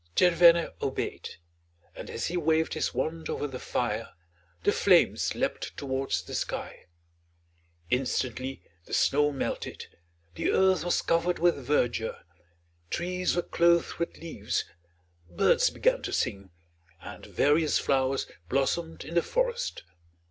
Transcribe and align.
Tchervène 0.15 0.71
obeyed, 0.81 1.35
and 1.95 2.09
as 2.09 2.25
he 2.25 2.35
waved 2.35 2.73
his 2.73 2.91
wand 2.91 3.29
over 3.29 3.45
the 3.45 3.59
fire 3.59 4.13
the 4.63 4.71
flames 4.71 5.35
leapt 5.35 5.77
towards 5.77 6.23
the 6.23 6.33
sky. 6.33 6.87
Instantly 7.91 8.63
the 8.85 8.95
snow 8.95 9.31
melted, 9.31 9.85
the 10.33 10.49
earth 10.49 10.83
was 10.83 11.03
covered 11.03 11.37
with 11.37 11.55
verdure, 11.55 12.17
trees 12.89 13.35
were 13.35 13.43
clothed 13.43 13.99
with 13.99 14.17
leaves, 14.17 14.65
birds 15.29 15.69
began 15.69 16.01
to 16.01 16.11
sing, 16.11 16.49
and 17.01 17.27
various 17.27 17.77
flowers 17.77 18.25
blossomed 18.49 19.05
in 19.05 19.13
the 19.13 19.21
forest. 19.21 19.83